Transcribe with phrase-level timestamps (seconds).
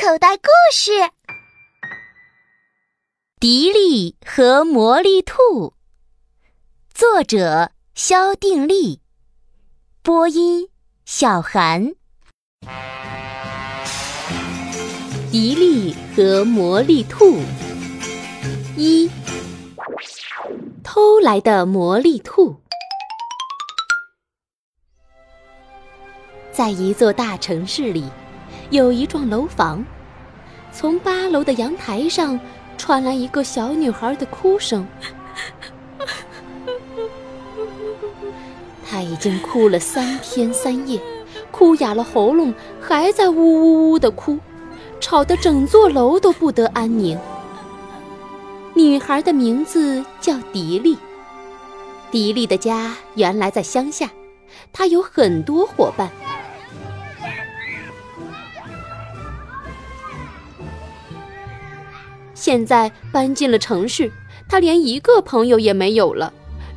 [0.00, 0.92] 口袋故事：
[3.40, 5.74] 迪丽和魔力兔。
[6.94, 9.00] 作者：肖定力，
[10.00, 10.68] 播音：
[11.04, 11.96] 小韩。
[15.32, 17.40] 迪丽和魔力兔
[18.76, 19.10] 一，
[20.84, 22.54] 偷来的魔力兔。
[26.52, 28.08] 在一座大城市里，
[28.70, 29.84] 有一幢楼房。
[30.70, 32.38] 从八楼的阳台上
[32.76, 34.86] 传来一个小女孩的哭声。
[38.86, 41.00] 她已经哭了三天三夜，
[41.50, 44.38] 哭哑了喉咙，还在呜呜呜的哭，
[45.00, 47.18] 吵得整座楼都不得安宁。
[48.74, 50.96] 女孩的名字叫迪丽。
[52.10, 54.08] 迪丽的家原来在乡下，
[54.72, 56.08] 她有很多伙伴。
[62.38, 64.08] 现在搬进了城市，
[64.48, 66.32] 他连一个朋友也没有了，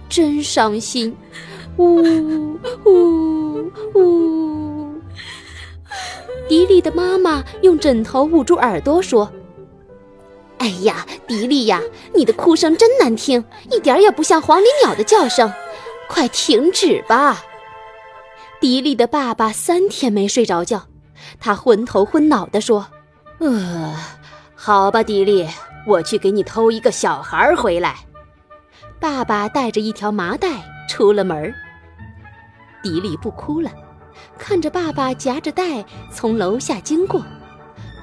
[0.10, 1.16] 真伤心。
[1.78, 2.02] 呜
[2.84, 5.00] 呜呜！
[6.50, 9.32] 迪丽的妈妈用枕头捂住耳朵说
[10.58, 11.80] ：“哎呀，迪丽呀，
[12.16, 15.54] 你的哭声真难听，一点也不像黄鹂鸟的叫声，
[16.10, 17.44] 快停止吧！”
[18.60, 20.88] 迪丽的爸爸三天没睡着觉，
[21.40, 22.88] 他昏头昏脑地说
[23.38, 23.96] ：“呃。”
[24.64, 25.50] 好吧，迪丽，
[25.88, 27.96] 我去给你偷一个小孩回来。
[29.00, 30.50] 爸爸带着一条麻袋
[30.88, 31.52] 出了门。
[32.84, 33.72] 迪丽不哭了，
[34.38, 37.26] 看着爸爸夹着袋从楼下经过。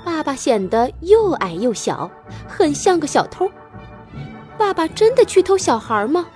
[0.04, 2.10] 爸爸显得又矮又小，
[2.48, 3.48] 很像个小偷。
[4.58, 6.26] 爸爸真的去偷小孩吗？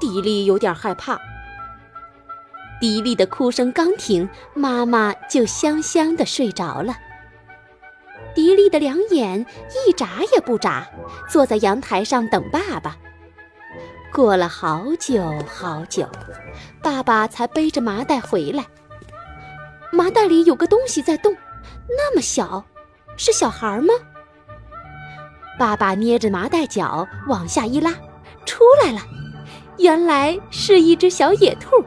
[0.00, 1.20] 迪丽有点害怕。
[2.80, 6.96] 迪丽的哭声刚停，妈妈就香香的睡着了。
[8.36, 9.46] 迪丽的两眼
[9.86, 10.86] 一眨也不眨，
[11.26, 12.94] 坐在阳台上等爸爸。
[14.12, 16.06] 过了好久好久，
[16.82, 18.66] 爸爸才背着麻袋回来。
[19.90, 21.34] 麻袋里有个东西在动，
[21.88, 22.62] 那么小，
[23.16, 23.88] 是小孩吗？
[25.58, 27.94] 爸爸捏着麻袋角往下一拉，
[28.44, 29.00] 出来了，
[29.78, 31.82] 原来是一只小野兔，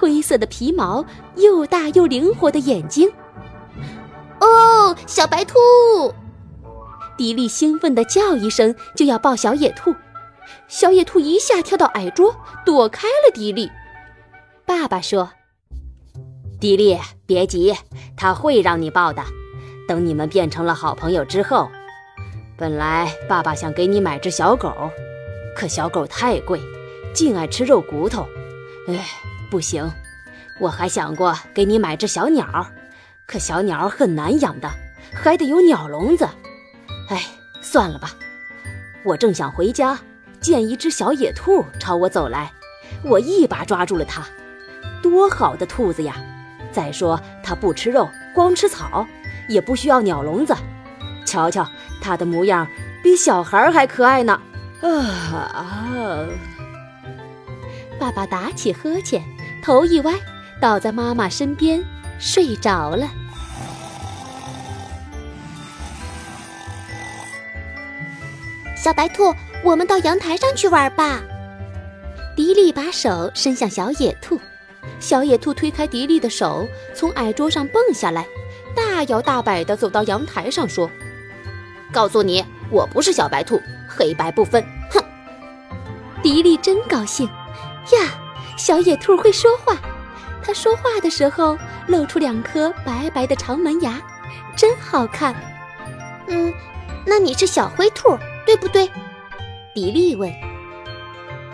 [0.00, 1.04] 灰色的皮毛，
[1.36, 3.08] 又大又灵活的眼睛。
[4.40, 5.58] 哦，小白兔！
[7.16, 9.94] 迪丽兴奋地叫一声，就要抱小野兔。
[10.68, 12.34] 小野兔一下跳到矮桌，
[12.64, 13.70] 躲开了迪丽。
[14.64, 15.30] 爸爸说
[16.58, 17.76] ：“迪丽，别急，
[18.16, 19.22] 他会让你抱的。
[19.86, 21.68] 等你们变成了好朋友之后，
[22.56, 24.72] 本来爸爸想给你买只小狗，
[25.54, 26.60] 可小狗太贵，
[27.12, 28.26] 净爱吃肉骨头。
[28.88, 29.04] 哎，
[29.50, 29.90] 不行，
[30.60, 32.66] 我还想过给你买只小鸟。”
[33.30, 34.68] 可小鸟很难养的，
[35.14, 36.28] 还得有鸟笼子。
[37.10, 37.24] 哎，
[37.60, 38.10] 算了吧。
[39.04, 39.96] 我正想回家，
[40.40, 42.50] 见一只小野兔朝我走来，
[43.04, 44.26] 我一把抓住了它。
[45.00, 46.16] 多好的兔子呀！
[46.72, 49.06] 再说它不吃肉，光吃草，
[49.48, 50.52] 也不需要鸟笼子。
[51.24, 51.64] 瞧瞧
[52.02, 52.66] 它的模样，
[53.00, 54.40] 比小孩还可爱呢。
[54.82, 56.26] 啊！
[57.96, 59.22] 爸爸打起呵欠，
[59.62, 60.14] 头一歪，
[60.60, 61.80] 倒在妈妈身边
[62.18, 63.08] 睡着了。
[68.90, 71.20] 小白兔，我们到阳台上去玩吧。
[72.34, 74.36] 迪丽把手伸向小野兔，
[74.98, 78.26] 小野兔推开迪丽的手，从矮桌上蹦下来，
[78.74, 80.90] 大摇大摆地走到阳台上，说
[81.94, 85.00] ：“告诉你，我不是小白兔，黑白不分。”哼！
[86.20, 87.28] 迪丽真高兴
[87.92, 88.18] 呀！
[88.56, 89.76] 小野兔会说话，
[90.42, 94.02] 它说话的时候露出两颗白白的长门牙，
[94.56, 95.32] 真好看。
[96.26, 96.52] 嗯，
[97.06, 98.18] 那你是小灰兔？
[98.50, 98.90] 对不对？
[99.72, 100.28] 迪丽问。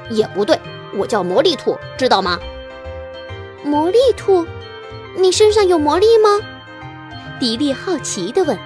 [0.08, 0.58] 也不对，
[0.94, 2.40] 我叫魔力兔，知道吗？
[3.62, 4.46] 魔力兔，
[5.18, 6.40] 你身上有魔力吗？
[7.38, 8.58] 迪丽好奇地问。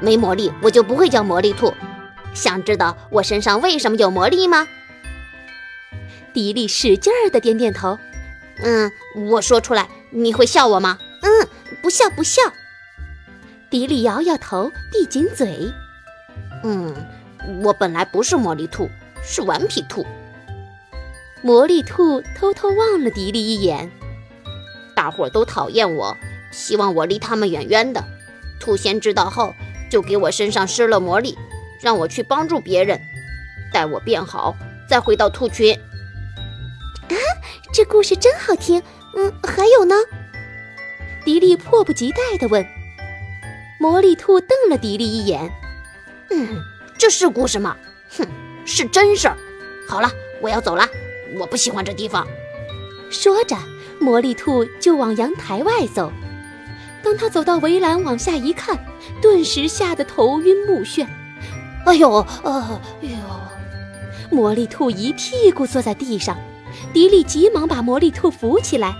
[0.00, 1.72] 没魔力，我就不会叫魔力兔。
[2.34, 4.68] 想知道我身上为什么有魔力吗？
[6.34, 7.98] 迪丽使劲儿地点点头。
[8.58, 8.92] 嗯，
[9.30, 10.98] 我说出来你会笑我吗？
[11.22, 11.48] 嗯，
[11.82, 12.42] 不笑不笑。
[13.70, 15.72] 迪丽摇摇头，闭紧嘴。
[16.66, 16.94] 嗯，
[17.62, 18.88] 我本来不是魔力兔，
[19.22, 20.04] 是顽皮兔。
[21.42, 23.90] 魔力兔偷偷望了迪丽一眼，
[24.94, 26.16] 大伙都讨厌我，
[26.50, 28.02] 希望我离他们远远的。
[28.58, 29.54] 兔仙知道后，
[29.90, 31.36] 就给我身上施了魔力，
[31.82, 32.98] 让我去帮助别人，
[33.72, 34.56] 待我变好
[34.88, 35.74] 再回到兔群。
[35.74, 37.16] 啊，
[37.74, 38.82] 这故事真好听。
[39.16, 39.94] 嗯，还有呢？
[41.24, 42.66] 迪丽迫不及待地问。
[43.78, 45.52] 魔力兔瞪了迪丽一眼。
[46.30, 46.58] 嗯，
[46.98, 47.76] 这是故事吗？
[48.16, 48.26] 哼，
[48.64, 49.36] 是真事儿。
[49.88, 50.10] 好了，
[50.40, 50.88] 我要走了，
[51.38, 52.26] 我不喜欢这地方。
[53.10, 53.56] 说着，
[54.00, 56.12] 魔力兔就往阳台外走。
[57.02, 58.78] 当他走到围栏往下一看，
[59.20, 61.06] 顿时吓得头晕目眩。
[61.84, 63.16] 哎呦，呃，哎呦！
[64.30, 66.38] 魔力兔一屁股坐在地上，
[66.94, 68.96] 迪丽急忙把魔力兔扶起来。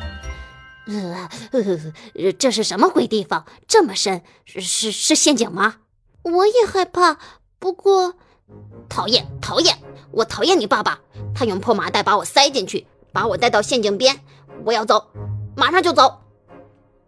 [0.86, 3.46] 呃呃，这是什么鬼地方？
[3.66, 5.76] 这么深，是是是陷阱吗？
[6.22, 7.18] 我也害怕，
[7.64, 8.12] 不过，
[8.90, 9.74] 讨厌讨厌，
[10.10, 10.98] 我讨厌你爸爸！
[11.34, 14.20] 他用破麻袋把我塞进去，把我带到陷阱边。
[14.66, 15.06] 我要走，
[15.56, 16.20] 马上就走。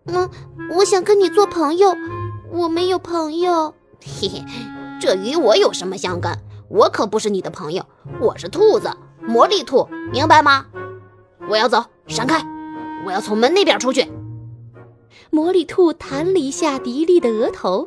[0.07, 0.31] 嗯，
[0.75, 1.95] 我想跟你做朋友，
[2.51, 3.75] 我没有朋友。
[4.03, 4.43] 嘿嘿，
[4.99, 6.39] 这与我有什么相干？
[6.71, 7.85] 我可不是你的朋友，
[8.19, 10.65] 我是兔子，魔力兔，明白吗？
[11.51, 12.43] 我要走，闪开！
[13.05, 14.11] 我要从门那边出去。
[15.29, 17.87] 魔力兔弹了一下迪丽的额头，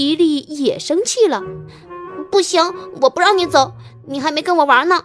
[0.00, 1.42] 迪丽也生气了。
[2.30, 3.74] 不行，我不让你走，
[4.06, 5.02] 你还没跟我玩呢。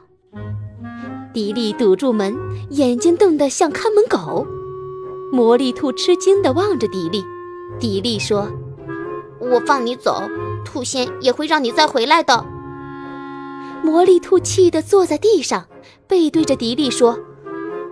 [1.33, 2.33] 迪丽堵住门，
[2.69, 4.47] 眼睛瞪得像看门狗。
[5.33, 7.25] 魔力兔吃惊地望着迪丽，
[7.77, 8.47] 迪丽说
[9.42, 10.24] ：“我放你走，
[10.63, 12.45] 兔仙也会让你再回来的。”
[13.83, 15.65] 魔力兔气得坐在地上，
[16.07, 17.19] 背对着迪丽说：“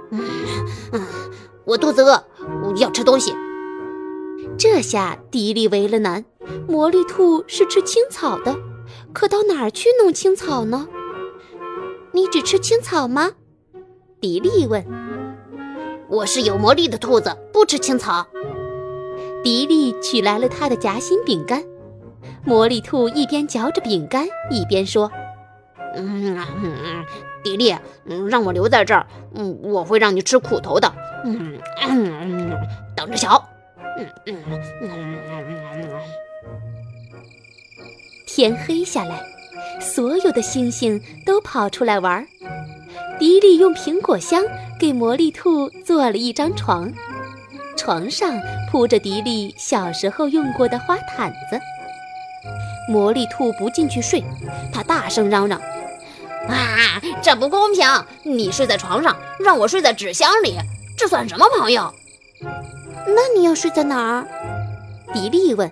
[0.09, 0.23] 嗯
[0.93, 1.01] 嗯，
[1.65, 2.23] 我肚子饿，
[2.63, 3.35] 我要吃东西。”
[4.57, 6.23] 这下迪丽为了难，
[6.67, 8.55] 魔力兔是吃青草的，
[9.11, 10.87] 可到哪儿去弄青草呢？
[12.11, 13.31] 你只吃青草吗？
[14.21, 14.83] 迪丽问。
[16.07, 18.25] 我是有魔力的兔子，不吃青草。
[19.43, 21.63] 迪丽取来了他的夹心饼干，
[22.45, 25.11] 魔力兔一边嚼着饼干，一边说。
[25.95, 27.05] 嗯嗯，
[27.43, 30.91] 迪丽，嗯，让我留在这儿，嗯，我会让你吃苦头的，
[31.25, 32.51] 嗯嗯，
[32.95, 33.43] 等着瞧，
[38.25, 39.21] 天黑下来，
[39.79, 42.25] 所有的星星都跑出来玩。
[43.19, 44.43] 迪丽用苹果箱
[44.79, 46.91] 给魔力兔做了一张床，
[47.77, 48.33] 床上
[48.71, 51.59] 铺着迪丽小时候用过的花毯子。
[52.89, 54.23] 魔力兔不进去睡，
[54.73, 55.61] 他大声嚷嚷。
[56.49, 57.87] 啊，这不公平！
[58.23, 60.57] 你睡在床上，让我睡在纸箱里，
[60.97, 61.93] 这算什么朋友？
[63.05, 64.27] 那你要睡在哪儿？
[65.13, 65.71] 迪丽问。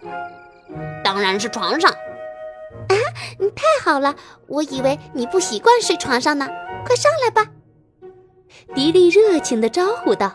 [1.03, 1.91] 当然是床上。
[1.91, 2.95] 啊，
[3.39, 4.15] 你太好了！
[4.47, 6.47] 我以为你不习惯睡床上呢，
[6.85, 7.49] 快上来吧。
[8.75, 10.31] 迪丽热情地招呼道。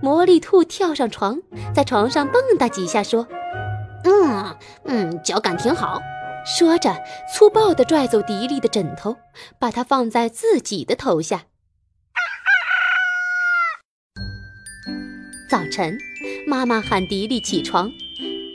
[0.00, 1.40] 魔力兔跳上床，
[1.74, 3.26] 在床上蹦跶几下，说
[4.04, 6.00] ：“嗯嗯，脚感挺好。”
[6.44, 6.94] 说着，
[7.32, 9.16] 粗暴地拽走迪丽的枕头，
[9.58, 11.44] 把它放在自己的头下。
[15.48, 15.98] 早晨，
[16.46, 17.92] 妈妈喊迪丽起床，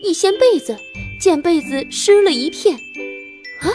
[0.03, 0.75] 一掀被子，
[1.19, 2.75] 见被子湿了一片。
[3.61, 3.69] 啊，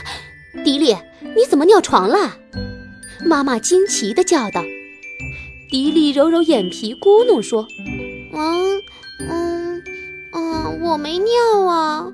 [0.64, 0.96] 迪丽，
[1.37, 2.37] 你怎么尿床了？
[3.25, 4.62] 妈妈惊奇地叫道。
[5.70, 7.66] 迪丽揉揉眼皮，咕哝说
[8.34, 8.82] ：“嗯
[9.20, 9.82] 嗯
[10.32, 12.12] 嗯，我没尿啊。”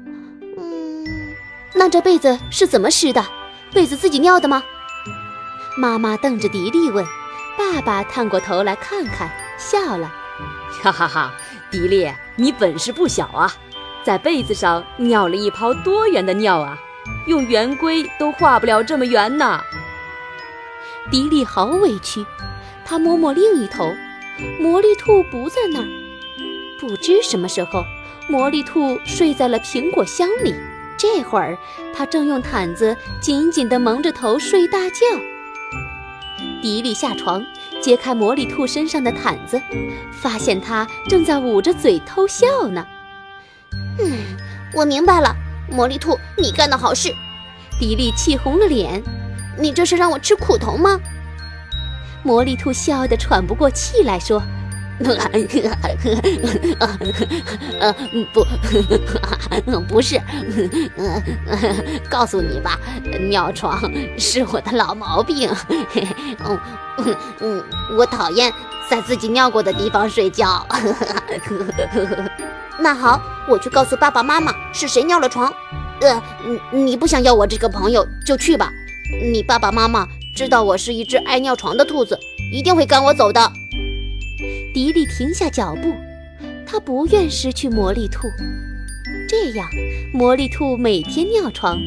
[0.56, 1.35] 嗯
[1.75, 3.25] 那这被子是怎么湿的？
[3.73, 4.62] 被子自己尿的吗？
[5.79, 7.05] 妈妈瞪着迪丽问。
[7.58, 10.12] 爸爸探过头来看看，笑了，
[10.83, 11.35] 哈哈哈！
[11.71, 13.53] 迪丽，你本事不小啊，
[14.03, 16.79] 在被子上尿了一泡多圆的尿啊，
[17.27, 19.61] 用圆规都画不了这么圆呢。
[21.11, 22.25] 迪丽好委屈，
[22.85, 23.93] 她摸摸另一头，
[24.61, 25.87] 魔力兔不在那儿。
[26.81, 27.85] 不知什么时候，
[28.29, 30.55] 魔力兔睡在了苹果箱里。
[30.97, 31.56] 这会儿，
[31.94, 35.06] 他正用毯子紧紧地蒙着头睡大觉。
[36.63, 37.44] 迪丽下床，
[37.81, 39.60] 揭开魔力兔身上的毯子，
[40.13, 42.87] 发现它正在捂着嘴偷笑呢。
[43.99, 44.37] 嗯，
[44.75, 45.34] 我明白了，
[45.70, 47.15] 魔力兔，你干的好事。
[47.79, 49.03] 迪丽气红了脸，
[49.58, 51.01] 你这是让我吃苦头吗？
[52.22, 54.43] 魔力兔笑得喘不过气来说。
[57.81, 57.95] 呃，
[58.35, 58.45] 不，
[59.89, 60.21] 不是，
[62.09, 62.79] 告诉你吧，
[63.29, 63.81] 尿床
[64.19, 65.51] 是我的老毛病。
[66.45, 66.59] 嗯
[67.41, 67.65] 嗯，
[67.97, 68.53] 我讨厌
[68.91, 70.67] 在自己尿过的地方睡觉。
[72.79, 75.53] 那好，我去告诉爸爸妈妈是谁尿了床。
[76.03, 76.23] 呃，
[76.73, 78.71] 你你不想要我这个朋友就去吧。
[79.33, 82.19] 你爸爸妈妈知道我是一只爱尿床的兔子，
[82.53, 83.51] 一定会赶我走的。
[84.72, 85.94] 迪丽停下脚步，
[86.67, 88.29] 她不愿失去魔力兔。
[89.29, 89.69] 这样，
[90.12, 91.81] 魔力兔每天尿床，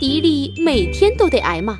[0.00, 1.78] 迪丽每天都得挨骂，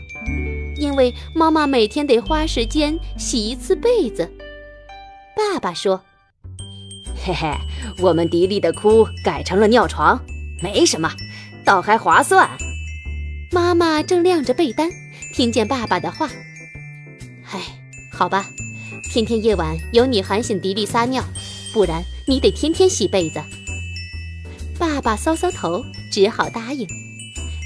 [0.76, 4.30] 因为妈妈每天得花时间洗一次被子。
[5.36, 6.02] 爸爸说
[7.24, 7.52] ：“嘿嘿，
[8.00, 10.20] 我们迪丽的哭改成了尿床，
[10.62, 11.10] 没什么，
[11.64, 12.48] 倒还划算。
[13.50, 14.90] 妈妈正晾着被单，
[15.34, 16.28] 听见爸爸的话，
[17.50, 17.60] 唉，
[18.12, 18.46] 好吧，
[19.10, 21.24] 天天夜晚有你喊醒迪丽撒尿，
[21.72, 23.42] 不然你得天天洗被子。
[24.78, 26.86] 爸爸搔搔头，只好答应。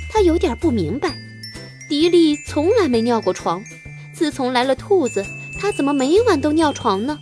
[0.09, 1.17] 他有点不明白，
[1.89, 3.65] 迪丽从来没尿过床，
[4.15, 5.27] 自从来了兔子，
[5.59, 7.19] 他怎么每晚都尿床呢？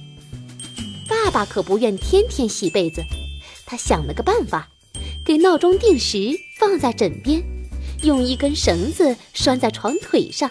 [1.09, 3.03] 爸爸可不愿天天洗被子，
[3.65, 4.69] 他想了个办法，
[5.25, 7.43] 给闹钟定时放在枕边。
[8.03, 10.51] 用一根绳子拴在床腿上，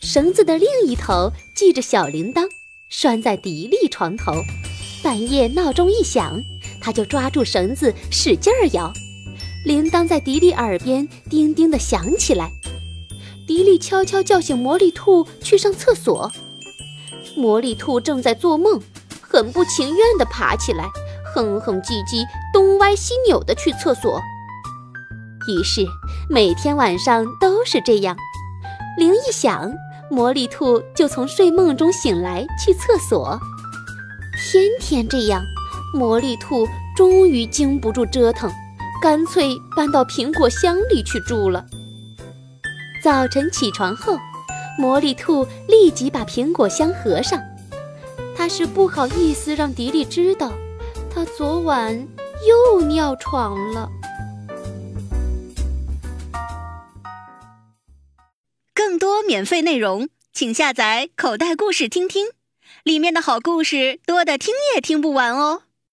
[0.00, 2.48] 绳子的另一头系着小铃铛，
[2.88, 4.32] 拴在迪丽床头。
[5.02, 6.42] 半夜闹钟一响，
[6.80, 8.92] 他就抓住绳子使劲儿摇，
[9.64, 12.50] 铃铛在迪丽耳边叮叮地响起来。
[13.46, 16.30] 迪丽悄悄叫醒魔力兔去上厕所。
[17.36, 18.80] 魔力兔正在做梦，
[19.20, 20.84] 很不情愿地爬起来，
[21.34, 24.20] 哼哼唧唧，东歪西扭地去厕所。
[25.48, 25.86] 于是
[26.28, 28.16] 每天晚上都是这样，
[28.98, 29.72] 铃一响，
[30.10, 33.38] 魔力兔就从睡梦中醒来去厕所。
[34.50, 35.42] 天天这样，
[35.92, 38.50] 魔力兔终于经不住折腾，
[39.02, 41.64] 干脆搬到苹果箱里去住了。
[43.04, 44.16] 早晨起床后，
[44.78, 47.40] 魔力兔立即把苹果箱合上，
[48.36, 50.52] 他是不好意思让迪丽知道，
[51.14, 52.08] 他昨晚
[52.46, 53.90] 又尿床了。
[59.28, 62.28] 免费内容，请下载口袋故事听听，
[62.82, 65.64] 里面的好故事多的听也听不完哦。